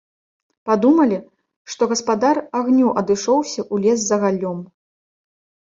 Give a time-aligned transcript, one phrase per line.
[0.69, 1.19] Падумалі,
[1.73, 4.59] што гаспадар агню адышоўся ў лес за галлём.